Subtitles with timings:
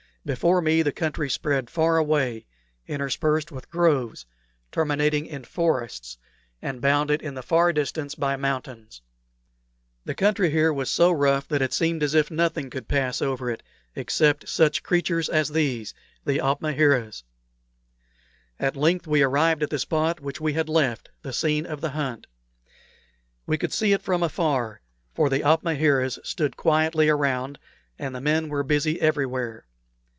[0.23, 2.45] Before me the country spread far away,
[2.87, 4.27] interspersed with groves,
[4.71, 6.19] terminating in forests,
[6.61, 9.01] and bounded in the far distance by mountains.
[10.05, 13.49] The country here was so rough that it seemed as if nothing could pass over
[13.49, 13.63] it
[13.95, 17.23] except such creatures as these the opmaheras.
[18.59, 21.89] At length we arrived at the spot which we had left the scene of the
[21.89, 22.27] hunt.
[23.47, 24.81] We could see it from afar,
[25.15, 27.57] for the opmaheras stood quietly around,
[27.97, 29.65] and the men were busy elsewhere.